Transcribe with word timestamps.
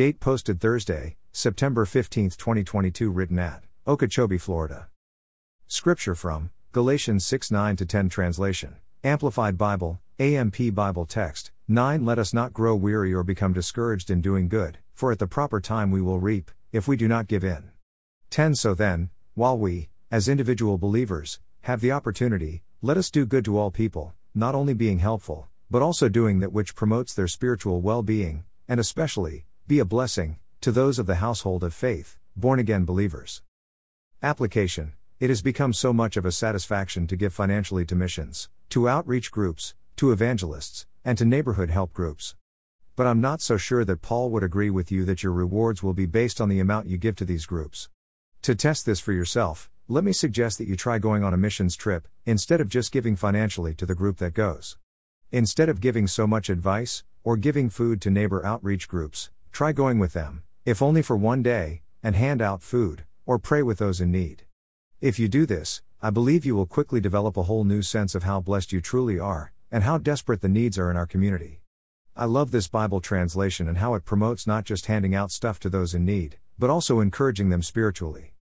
Date 0.00 0.18
posted 0.18 0.58
Thursday, 0.62 1.18
September 1.30 1.84
15, 1.84 2.30
2022, 2.30 3.10
written 3.10 3.38
at 3.38 3.64
Okeechobee, 3.86 4.38
Florida. 4.38 4.88
Scripture 5.66 6.14
from 6.14 6.48
Galatians 6.72 7.26
6 7.26 7.50
9 7.50 7.76
10 7.76 8.08
translation. 8.08 8.76
Amplified 9.04 9.58
Bible, 9.58 10.00
AMP 10.18 10.74
Bible 10.74 11.04
text. 11.04 11.50
9 11.68 12.02
Let 12.06 12.18
us 12.18 12.32
not 12.32 12.54
grow 12.54 12.74
weary 12.74 13.12
or 13.12 13.22
become 13.22 13.52
discouraged 13.52 14.08
in 14.08 14.22
doing 14.22 14.48
good, 14.48 14.78
for 14.94 15.12
at 15.12 15.18
the 15.18 15.26
proper 15.26 15.60
time 15.60 15.90
we 15.90 16.00
will 16.00 16.18
reap, 16.18 16.50
if 16.72 16.88
we 16.88 16.96
do 16.96 17.06
not 17.06 17.28
give 17.28 17.44
in. 17.44 17.70
10 18.30 18.54
So 18.54 18.72
then, 18.72 19.10
while 19.34 19.58
we, 19.58 19.90
as 20.10 20.30
individual 20.30 20.78
believers, 20.78 21.40
have 21.64 21.82
the 21.82 21.92
opportunity, 21.92 22.62
let 22.80 22.96
us 22.96 23.10
do 23.10 23.26
good 23.26 23.44
to 23.44 23.58
all 23.58 23.70
people, 23.70 24.14
not 24.34 24.54
only 24.54 24.72
being 24.72 25.00
helpful, 25.00 25.48
but 25.70 25.82
also 25.82 26.08
doing 26.08 26.40
that 26.40 26.54
which 26.54 26.74
promotes 26.74 27.12
their 27.12 27.28
spiritual 27.28 27.82
well 27.82 28.02
being, 28.02 28.44
and 28.66 28.80
especially, 28.80 29.44
be 29.70 29.78
a 29.78 29.84
blessing, 29.84 30.36
to 30.60 30.72
those 30.72 30.98
of 30.98 31.06
the 31.06 31.22
household 31.22 31.62
of 31.62 31.72
faith, 31.72 32.18
born 32.34 32.58
again 32.58 32.84
believers. 32.84 33.40
Application 34.20 34.94
It 35.20 35.30
has 35.30 35.42
become 35.42 35.72
so 35.72 35.92
much 35.92 36.16
of 36.16 36.24
a 36.24 36.32
satisfaction 36.32 37.06
to 37.06 37.14
give 37.14 37.32
financially 37.32 37.86
to 37.86 37.94
missions, 37.94 38.48
to 38.70 38.88
outreach 38.88 39.30
groups, 39.30 39.76
to 39.94 40.10
evangelists, 40.10 40.86
and 41.04 41.16
to 41.18 41.24
neighborhood 41.24 41.70
help 41.70 41.92
groups. 41.92 42.34
But 42.96 43.06
I'm 43.06 43.20
not 43.20 43.40
so 43.40 43.56
sure 43.56 43.84
that 43.84 44.02
Paul 44.02 44.30
would 44.30 44.42
agree 44.42 44.70
with 44.70 44.90
you 44.90 45.04
that 45.04 45.22
your 45.22 45.32
rewards 45.32 45.84
will 45.84 45.94
be 45.94 46.04
based 46.04 46.40
on 46.40 46.48
the 46.48 46.58
amount 46.58 46.88
you 46.88 46.98
give 46.98 47.14
to 47.14 47.24
these 47.24 47.46
groups. 47.46 47.88
To 48.42 48.56
test 48.56 48.86
this 48.86 48.98
for 48.98 49.12
yourself, 49.12 49.70
let 49.86 50.02
me 50.02 50.12
suggest 50.12 50.58
that 50.58 50.66
you 50.66 50.74
try 50.74 50.98
going 50.98 51.22
on 51.22 51.32
a 51.32 51.36
missions 51.36 51.76
trip, 51.76 52.08
instead 52.26 52.60
of 52.60 52.68
just 52.68 52.90
giving 52.90 53.14
financially 53.14 53.74
to 53.74 53.86
the 53.86 53.94
group 53.94 54.16
that 54.16 54.34
goes. 54.34 54.78
Instead 55.30 55.68
of 55.68 55.80
giving 55.80 56.08
so 56.08 56.26
much 56.26 56.50
advice, 56.50 57.04
or 57.22 57.36
giving 57.36 57.70
food 57.70 58.00
to 58.00 58.10
neighbor 58.10 58.44
outreach 58.44 58.88
groups, 58.88 59.30
try 59.52 59.72
going 59.72 59.98
with 59.98 60.12
them, 60.12 60.42
if 60.64 60.82
only 60.82 61.02
for 61.02 61.16
one 61.16 61.42
day, 61.42 61.82
and 62.02 62.16
hand 62.16 62.40
out 62.40 62.62
food, 62.62 63.04
or 63.26 63.38
pray 63.38 63.62
with 63.62 63.78
those 63.78 64.00
in 64.00 64.10
need. 64.10 64.44
If 65.00 65.18
you 65.18 65.28
do 65.28 65.46
this, 65.46 65.82
I 66.02 66.10
believe 66.10 66.44
you 66.44 66.54
will 66.54 66.66
quickly 66.66 67.00
develop 67.00 67.36
a 67.36 67.44
whole 67.44 67.64
new 67.64 67.82
sense 67.82 68.14
of 68.14 68.22
how 68.22 68.40
blessed 68.40 68.72
you 68.72 68.80
truly 68.80 69.18
are, 69.18 69.52
and 69.70 69.84
how 69.84 69.98
desperate 69.98 70.40
the 70.40 70.48
needs 70.48 70.78
are 70.78 70.90
in 70.90 70.96
our 70.96 71.06
community. 71.06 71.60
I 72.16 72.24
love 72.24 72.50
this 72.50 72.68
Bible 72.68 73.00
translation 73.00 73.68
and 73.68 73.78
how 73.78 73.94
it 73.94 74.04
promotes 74.04 74.46
not 74.46 74.64
just 74.64 74.86
handing 74.86 75.14
out 75.14 75.30
stuff 75.30 75.60
to 75.60 75.70
those 75.70 75.94
in 75.94 76.04
need, 76.04 76.38
but 76.58 76.70
also 76.70 77.00
encouraging 77.00 77.48
them 77.48 77.62
spiritually. 77.62 78.34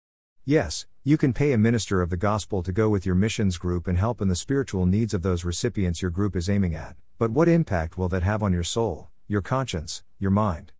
Yes, 0.45 0.87
you 1.05 1.17
can 1.19 1.33
pay 1.33 1.53
a 1.53 1.59
minister 1.59 2.01
of 2.01 2.11
the 2.11 2.17
gospel 2.17 2.63
to 2.63 2.73
go 2.73 2.89
with 2.89 3.05
your 3.05 3.15
missions 3.15 3.59
group 3.59 3.87
and 3.87 3.99
help 3.99 4.21
in 4.21 4.29
the 4.29 4.37
spiritual 4.37 4.87
needs 4.87 5.13
of 5.13 5.23
those 5.23 5.45
recipients 5.45 6.01
your 6.01 6.11
group 6.11 6.35
is 6.35 6.49
aiming 6.49 6.75
at, 6.75 6.97
but 7.19 7.31
what 7.31 7.49
impact 7.49 7.99
will 7.99 8.09
that 8.09 8.23
have 8.23 8.43
on 8.43 8.53
your 8.53 8.65
soul, 8.65 9.09
your 9.27 9.43
conscience, 9.43 10.03
your 10.19 10.31
mind? 10.31 10.73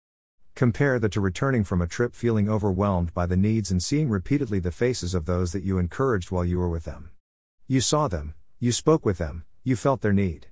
Compare 0.59 0.99
that 0.99 1.13
to 1.13 1.21
returning 1.21 1.63
from 1.63 1.81
a 1.81 1.87
trip 1.87 2.17
feeling 2.17 2.49
overwhelmed 2.49 3.15
by 3.15 3.27
the 3.27 3.37
needs 3.37 3.71
and 3.71 3.81
seeing 3.81 4.09
repeatedly 4.09 4.59
the 4.59 4.73
faces 4.73 5.15
of 5.15 5.25
those 5.25 5.53
that 5.53 5.63
you 5.63 5.79
encouraged 5.79 6.33
while 6.33 6.45
you 6.45 6.59
were 6.59 6.69
with 6.69 6.83
them. 6.83 7.11
You 7.69 7.81
saw 7.81 8.09
them, 8.09 8.35
you 8.59 8.73
spoke 8.73 9.07
with 9.07 9.19
them, 9.19 9.45
you 9.63 9.77
felt 9.77 10.01
their 10.01 10.13
need. 10.13 10.49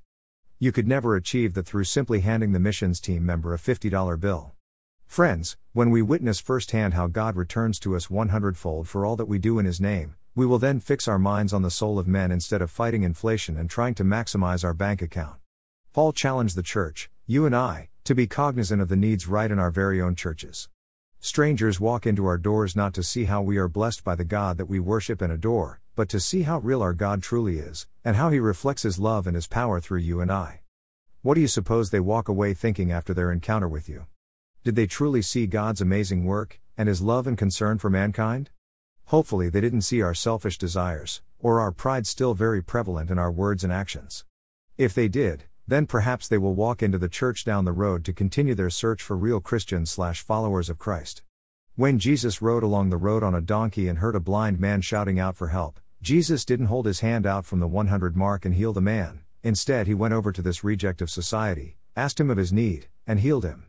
You 0.60 0.70
could 0.70 0.86
never 0.86 1.16
achieve 1.16 1.54
that 1.54 1.66
through 1.66 1.82
simply 1.82 2.20
handing 2.20 2.52
the 2.52 2.60
missions 2.60 3.00
team 3.00 3.26
member 3.26 3.52
a 3.52 3.58
$50 3.58 4.20
bill. 4.20 4.52
Friends, 5.08 5.56
when 5.72 5.90
we 5.90 6.02
witness 6.02 6.38
firsthand 6.38 6.94
how 6.94 7.08
God 7.08 7.34
returns 7.34 7.80
to 7.80 7.96
us 7.96 8.08
100 8.08 8.56
fold 8.56 8.86
for 8.86 9.04
all 9.04 9.16
that 9.16 9.26
we 9.26 9.40
do 9.40 9.58
in 9.58 9.66
His 9.66 9.80
name, 9.80 10.14
we 10.36 10.46
will 10.46 10.60
then 10.60 10.78
fix 10.78 11.08
our 11.08 11.18
minds 11.18 11.52
on 11.52 11.62
the 11.62 11.68
soul 11.68 11.98
of 11.98 12.06
men 12.06 12.30
instead 12.30 12.62
of 12.62 12.70
fighting 12.70 13.02
inflation 13.02 13.56
and 13.56 13.68
trying 13.68 13.96
to 13.96 14.04
maximize 14.04 14.62
our 14.62 14.72
bank 14.72 15.02
account. 15.02 15.40
Paul 15.92 16.12
challenged 16.12 16.54
the 16.54 16.62
church, 16.62 17.10
you 17.26 17.44
and 17.44 17.56
I, 17.56 17.88
to 18.06 18.14
be 18.14 18.26
cognizant 18.26 18.80
of 18.80 18.88
the 18.88 18.96
needs 18.96 19.26
right 19.26 19.50
in 19.50 19.58
our 19.58 19.70
very 19.70 20.00
own 20.00 20.14
churches. 20.14 20.68
Strangers 21.18 21.80
walk 21.80 22.06
into 22.06 22.24
our 22.26 22.38
doors 22.38 22.76
not 22.76 22.94
to 22.94 23.02
see 23.02 23.24
how 23.24 23.42
we 23.42 23.56
are 23.56 23.68
blessed 23.68 24.04
by 24.04 24.14
the 24.14 24.24
God 24.24 24.58
that 24.58 24.68
we 24.68 24.78
worship 24.78 25.20
and 25.20 25.32
adore, 25.32 25.80
but 25.96 26.08
to 26.08 26.20
see 26.20 26.42
how 26.42 26.58
real 26.58 26.82
our 26.82 26.92
God 26.92 27.22
truly 27.22 27.58
is, 27.58 27.88
and 28.04 28.14
how 28.14 28.30
He 28.30 28.38
reflects 28.38 28.82
His 28.82 28.98
love 28.98 29.26
and 29.26 29.34
His 29.34 29.48
power 29.48 29.80
through 29.80 30.00
you 30.00 30.20
and 30.20 30.30
I. 30.30 30.60
What 31.22 31.34
do 31.34 31.40
you 31.40 31.48
suppose 31.48 31.90
they 31.90 31.98
walk 31.98 32.28
away 32.28 32.54
thinking 32.54 32.92
after 32.92 33.12
their 33.12 33.32
encounter 33.32 33.68
with 33.68 33.88
you? 33.88 34.06
Did 34.62 34.76
they 34.76 34.86
truly 34.86 35.22
see 35.22 35.46
God's 35.46 35.80
amazing 35.80 36.24
work, 36.24 36.60
and 36.76 36.88
His 36.88 37.02
love 37.02 37.26
and 37.26 37.36
concern 37.36 37.78
for 37.78 37.90
mankind? 37.90 38.50
Hopefully, 39.06 39.48
they 39.48 39.60
didn't 39.60 39.82
see 39.82 40.02
our 40.02 40.14
selfish 40.14 40.58
desires, 40.58 41.22
or 41.40 41.60
our 41.60 41.72
pride 41.72 42.06
still 42.06 42.34
very 42.34 42.62
prevalent 42.62 43.10
in 43.10 43.18
our 43.18 43.32
words 43.32 43.64
and 43.64 43.72
actions. 43.72 44.24
If 44.76 44.94
they 44.94 45.08
did, 45.08 45.44
then 45.68 45.86
perhaps 45.86 46.28
they 46.28 46.38
will 46.38 46.54
walk 46.54 46.82
into 46.82 46.98
the 46.98 47.08
church 47.08 47.44
down 47.44 47.64
the 47.64 47.72
road 47.72 48.04
to 48.04 48.12
continue 48.12 48.54
their 48.54 48.70
search 48.70 49.02
for 49.02 49.16
real 49.16 49.40
Christians 49.40 49.90
slash 49.90 50.22
followers 50.22 50.70
of 50.70 50.78
Christ. 50.78 51.22
When 51.74 51.98
Jesus 51.98 52.40
rode 52.40 52.62
along 52.62 52.90
the 52.90 52.96
road 52.96 53.22
on 53.22 53.34
a 53.34 53.40
donkey 53.40 53.88
and 53.88 53.98
heard 53.98 54.14
a 54.14 54.20
blind 54.20 54.58
man 54.60 54.80
shouting 54.80 55.18
out 55.18 55.36
for 55.36 55.48
help, 55.48 55.80
Jesus 56.00 56.44
didn't 56.44 56.66
hold 56.66 56.86
his 56.86 57.00
hand 57.00 57.26
out 57.26 57.44
from 57.44 57.60
the 57.60 57.66
100 57.66 58.16
mark 58.16 58.44
and 58.44 58.54
heal 58.54 58.72
the 58.72 58.80
man, 58.80 59.20
instead, 59.42 59.86
he 59.86 59.94
went 59.94 60.14
over 60.14 60.32
to 60.32 60.40
this 60.40 60.62
reject 60.62 61.02
of 61.02 61.10
society, 61.10 61.76
asked 61.96 62.20
him 62.20 62.30
of 62.30 62.36
his 62.36 62.52
need, 62.52 62.86
and 63.06 63.20
healed 63.20 63.44
him. 63.44 63.66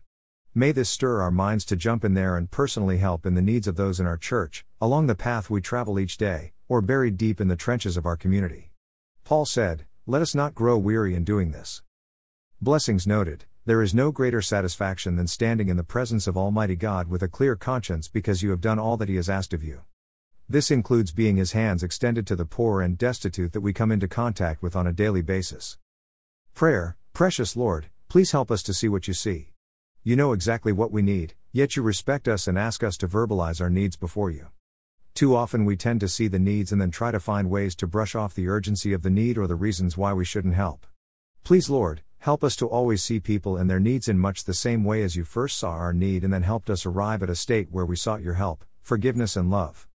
May 0.53 0.71
this 0.71 0.89
stir 0.89 1.21
our 1.21 1.31
minds 1.31 1.65
to 1.65 1.75
jump 1.75 2.05
in 2.05 2.13
there 2.13 2.37
and 2.37 2.49
personally 2.49 2.97
help 2.97 3.25
in 3.25 3.35
the 3.35 3.41
needs 3.41 3.67
of 3.67 3.75
those 3.75 3.99
in 3.99 4.05
our 4.05 4.17
church, 4.17 4.65
along 4.79 5.07
the 5.07 5.15
path 5.15 5.49
we 5.49 5.61
travel 5.61 5.99
each 5.99 6.17
day, 6.17 6.53
or 6.67 6.81
buried 6.81 7.17
deep 7.17 7.41
in 7.41 7.47
the 7.47 7.55
trenches 7.55 7.97
of 7.97 8.05
our 8.05 8.17
community. 8.17 8.71
Paul 9.23 9.45
said, 9.45 9.85
Let 10.05 10.21
us 10.21 10.33
not 10.33 10.55
grow 10.55 10.77
weary 10.77 11.13
in 11.15 11.23
doing 11.23 11.51
this. 11.51 11.81
Blessings 12.59 13.05
noted, 13.05 13.45
there 13.65 13.83
is 13.83 13.93
no 13.93 14.11
greater 14.11 14.41
satisfaction 14.41 15.15
than 15.15 15.27
standing 15.27 15.69
in 15.69 15.77
the 15.77 15.83
presence 15.83 16.25
of 16.25 16.35
Almighty 16.35 16.75
God 16.75 17.07
with 17.07 17.21
a 17.21 17.27
clear 17.27 17.55
conscience 17.55 18.07
because 18.07 18.41
you 18.41 18.49
have 18.49 18.61
done 18.61 18.79
all 18.79 18.97
that 18.97 19.09
He 19.09 19.17
has 19.17 19.29
asked 19.29 19.53
of 19.53 19.63
you. 19.63 19.81
This 20.49 20.71
includes 20.71 21.11
being 21.11 21.37
His 21.37 21.51
hands 21.51 21.83
extended 21.83 22.25
to 22.25 22.35
the 22.35 22.45
poor 22.45 22.81
and 22.81 22.97
destitute 22.97 23.53
that 23.53 23.61
we 23.61 23.73
come 23.73 23.91
into 23.91 24.07
contact 24.07 24.63
with 24.63 24.75
on 24.75 24.87
a 24.87 24.91
daily 24.91 25.21
basis. 25.21 25.77
Prayer, 26.55 26.97
precious 27.13 27.55
Lord, 27.55 27.89
please 28.09 28.31
help 28.31 28.49
us 28.49 28.63
to 28.63 28.73
see 28.73 28.89
what 28.89 29.07
you 29.07 29.13
see. 29.13 29.53
You 30.01 30.15
know 30.15 30.31
exactly 30.31 30.71
what 30.71 30.91
we 30.91 31.03
need, 31.03 31.35
yet 31.51 31.75
you 31.75 31.83
respect 31.83 32.27
us 32.27 32.47
and 32.47 32.57
ask 32.57 32.83
us 32.83 32.97
to 32.97 33.07
verbalize 33.07 33.61
our 33.61 33.69
needs 33.69 33.97
before 33.97 34.31
you. 34.31 34.47
Too 35.13 35.35
often 35.35 35.63
we 35.63 35.77
tend 35.77 35.99
to 35.99 36.07
see 36.07 36.27
the 36.27 36.39
needs 36.39 36.71
and 36.71 36.81
then 36.81 36.89
try 36.89 37.11
to 37.11 37.19
find 37.19 37.51
ways 37.51 37.75
to 37.75 37.85
brush 37.85 38.15
off 38.15 38.33
the 38.33 38.47
urgency 38.47 38.93
of 38.93 39.03
the 39.03 39.11
need 39.11 39.37
or 39.37 39.45
the 39.45 39.53
reasons 39.53 39.95
why 39.95 40.11
we 40.11 40.25
shouldn't 40.25 40.55
help. 40.55 40.87
Please, 41.43 41.69
Lord, 41.69 42.01
Help 42.19 42.43
us 42.43 42.55
to 42.57 42.67
always 42.67 43.03
see 43.03 43.19
people 43.19 43.57
and 43.57 43.69
their 43.69 43.79
needs 43.79 44.07
in 44.07 44.17
much 44.17 44.43
the 44.43 44.53
same 44.53 44.83
way 44.83 45.03
as 45.03 45.15
you 45.15 45.23
first 45.23 45.57
saw 45.57 45.71
our 45.71 45.93
need 45.93 46.23
and 46.23 46.33
then 46.33 46.43
helped 46.43 46.69
us 46.69 46.85
arrive 46.85 47.23
at 47.23 47.29
a 47.29 47.35
state 47.35 47.69
where 47.71 47.85
we 47.85 47.95
sought 47.95 48.21
your 48.21 48.33
help, 48.33 48.65
forgiveness, 48.81 49.35
and 49.35 49.49
love. 49.49 49.87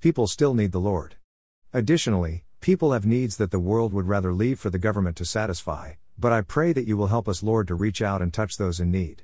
People 0.00 0.26
still 0.26 0.54
need 0.54 0.72
the 0.72 0.80
Lord. 0.80 1.16
Additionally, 1.72 2.44
people 2.60 2.92
have 2.92 3.06
needs 3.06 3.36
that 3.36 3.50
the 3.50 3.58
world 3.58 3.92
would 3.92 4.08
rather 4.08 4.32
leave 4.32 4.58
for 4.58 4.70
the 4.70 4.78
government 4.78 5.16
to 5.16 5.24
satisfy, 5.24 5.92
but 6.18 6.32
I 6.32 6.42
pray 6.42 6.72
that 6.72 6.86
you 6.86 6.96
will 6.96 7.06
help 7.06 7.28
us, 7.28 7.42
Lord, 7.42 7.68
to 7.68 7.74
reach 7.74 8.02
out 8.02 8.20
and 8.20 8.32
touch 8.32 8.56
those 8.56 8.80
in 8.80 8.90
need. 8.90 9.22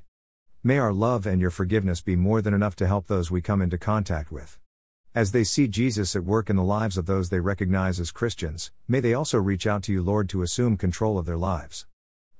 May 0.63 0.79
our 0.79 0.93
love 0.93 1.27
and 1.27 1.41
your 1.41 1.51
forgiveness 1.51 2.01
be 2.01 2.17
more 2.17 2.41
than 2.41 2.55
enough 2.55 2.77
to 2.77 2.87
help 2.87 3.07
those 3.07 3.31
we 3.31 3.43
come 3.43 3.61
into 3.61 3.79
contact 3.79 4.33
with. 4.33 4.59
As 5.15 5.33
they 5.33 5.45
see 5.45 5.69
Jesus 5.69 6.15
at 6.15 6.25
work 6.25 6.51
in 6.51 6.57
the 6.57 6.63
lives 6.63 6.99
of 6.99 7.07
those 7.07 7.29
they 7.29 7.41
recognize 7.41 8.01
as 8.01 8.11
Christians, 8.11 8.71
may 8.87 9.01
they 9.01 9.15
also 9.15 9.39
reach 9.39 9.67
out 9.67 9.83
to 9.85 9.93
you, 9.93 10.03
Lord, 10.03 10.29
to 10.31 10.43
assume 10.43 10.77
control 10.77 11.19
of 11.19 11.25
their 11.27 11.37
lives. 11.39 11.87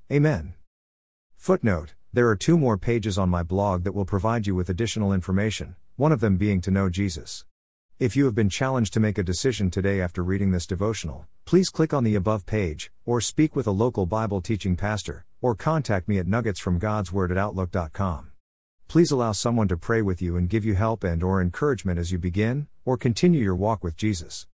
Amen. 0.09 0.53
Footnote 1.35 1.93
There 2.13 2.29
are 2.29 2.35
two 2.37 2.57
more 2.57 2.77
pages 2.77 3.17
on 3.17 3.27
my 3.27 3.43
blog 3.43 3.83
that 3.83 3.91
will 3.93 4.05
provide 4.05 4.47
you 4.47 4.55
with 4.55 4.69
additional 4.69 5.11
information, 5.11 5.75
one 5.97 6.13
of 6.13 6.21
them 6.21 6.37
being 6.37 6.61
to 6.61 6.71
know 6.71 6.87
Jesus. 6.87 7.43
If 7.99 8.15
you 8.15 8.23
have 8.23 8.33
been 8.33 8.47
challenged 8.47 8.93
to 8.93 9.01
make 9.01 9.17
a 9.17 9.23
decision 9.23 9.69
today 9.69 9.99
after 9.99 10.23
reading 10.23 10.51
this 10.51 10.65
devotional, 10.65 11.27
please 11.43 11.67
click 11.67 11.93
on 11.93 12.05
the 12.05 12.15
above 12.15 12.45
page, 12.45 12.89
or 13.05 13.19
speak 13.19 13.53
with 13.53 13.67
a 13.67 13.71
local 13.71 14.05
Bible 14.05 14.39
teaching 14.39 14.77
pastor, 14.77 15.25
or 15.41 15.55
contact 15.55 16.07
me 16.07 16.19
at 16.19 16.25
nuggetsfromgodsword 16.25 17.31
at 17.31 17.37
outlook.com. 17.37 18.31
Please 18.87 19.11
allow 19.11 19.33
someone 19.33 19.67
to 19.67 19.75
pray 19.75 20.01
with 20.01 20.21
you 20.21 20.37
and 20.37 20.47
give 20.47 20.63
you 20.63 20.75
help 20.75 21.03
and 21.03 21.21
or 21.21 21.41
encouragement 21.41 21.99
as 21.99 22.13
you 22.13 22.17
begin 22.17 22.67
or 22.85 22.95
continue 22.95 23.43
your 23.43 23.55
walk 23.55 23.83
with 23.83 23.97
Jesus. 23.97 24.47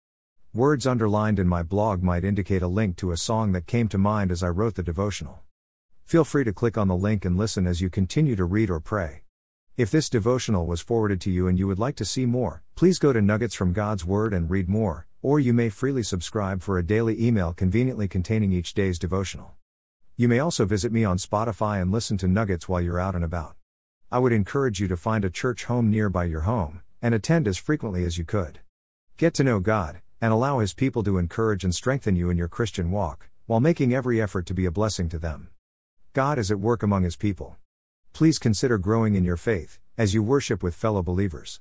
Words 0.55 0.85
underlined 0.85 1.39
in 1.39 1.47
my 1.47 1.63
blog 1.63 2.03
might 2.03 2.23
indicate 2.23 2.61
a 2.61 2.67
link 2.67 2.95
to 2.97 3.11
a 3.11 3.17
song 3.17 3.53
that 3.53 3.65
came 3.65 3.87
to 3.87 3.97
mind 3.97 4.31
as 4.31 4.43
I 4.43 4.49
wrote 4.49 4.75
the 4.75 4.83
devotional. 4.83 5.39
Feel 6.05 6.23
free 6.23 6.43
to 6.43 6.53
click 6.53 6.77
on 6.77 6.87
the 6.87 6.95
link 6.95 7.25
and 7.25 7.35
listen 7.35 7.65
as 7.65 7.81
you 7.81 7.89
continue 7.89 8.35
to 8.35 8.45
read 8.45 8.69
or 8.69 8.79
pray. 8.79 9.23
If 9.77 9.89
this 9.89 10.11
devotional 10.11 10.67
was 10.67 10.79
forwarded 10.79 11.19
to 11.21 11.31
you 11.31 11.47
and 11.47 11.57
you 11.57 11.65
would 11.65 11.79
like 11.79 11.95
to 11.95 12.05
see 12.05 12.27
more, 12.27 12.61
please 12.75 12.99
go 12.99 13.11
to 13.11 13.19
Nuggets 13.19 13.55
from 13.55 13.73
God's 13.73 14.05
Word 14.05 14.31
and 14.31 14.47
read 14.47 14.69
more, 14.69 15.07
or 15.23 15.39
you 15.39 15.53
may 15.53 15.69
freely 15.69 16.03
subscribe 16.03 16.61
for 16.61 16.77
a 16.77 16.85
daily 16.85 17.19
email 17.19 17.51
conveniently 17.51 18.07
containing 18.07 18.51
each 18.51 18.75
day's 18.75 18.99
devotional. 18.99 19.55
You 20.17 20.27
may 20.27 20.37
also 20.37 20.65
visit 20.65 20.91
me 20.91 21.03
on 21.03 21.17
Spotify 21.17 21.81
and 21.81 21.91
listen 21.91 22.19
to 22.19 22.27
Nuggets 22.27 22.69
while 22.69 22.79
you're 22.79 22.99
out 22.99 23.15
and 23.15 23.25
about. 23.25 23.55
I 24.11 24.19
would 24.19 24.31
encourage 24.31 24.79
you 24.79 24.87
to 24.89 24.97
find 24.97 25.25
a 25.25 25.31
church 25.31 25.63
home 25.63 25.89
nearby 25.89 26.25
your 26.25 26.41
home, 26.41 26.83
and 27.01 27.15
attend 27.15 27.47
as 27.47 27.57
frequently 27.57 28.05
as 28.05 28.19
you 28.19 28.23
could. 28.23 28.59
Get 29.17 29.33
to 29.33 29.43
know 29.43 29.59
God, 29.59 30.02
and 30.23 30.31
allow 30.31 30.59
His 30.59 30.73
people 30.73 31.03
to 31.03 31.17
encourage 31.17 31.65
and 31.65 31.75
strengthen 31.75 32.15
you 32.15 32.29
in 32.29 32.37
your 32.37 32.47
Christian 32.47 32.91
walk, 32.91 33.27
while 33.45 33.59
making 33.59 33.93
every 33.93 34.21
effort 34.21 34.45
to 34.45 34.53
be 34.53 34.65
a 34.65 34.71
blessing 34.71 35.09
to 35.09 35.19
them. 35.19 35.49
God 36.13 36.39
is 36.39 36.49
at 36.49 36.61
work 36.61 36.81
among 36.81 37.03
His 37.03 37.17
people. 37.17 37.57
Please 38.13 38.39
consider 38.39 38.77
growing 38.77 39.15
in 39.15 39.25
your 39.25 39.35
faith, 39.35 39.79
as 39.97 40.13
you 40.13 40.23
worship 40.23 40.63
with 40.63 40.75
fellow 40.75 41.03
believers. 41.03 41.59